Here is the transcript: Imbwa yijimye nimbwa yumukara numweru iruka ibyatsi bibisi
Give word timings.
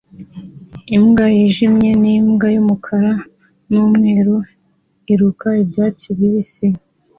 Imbwa 0.95 1.25
yijimye 1.35 1.89
nimbwa 2.01 2.47
yumukara 2.55 3.13
numweru 3.71 4.35
iruka 5.11 5.47
ibyatsi 5.63 6.07
bibisi 6.17 6.67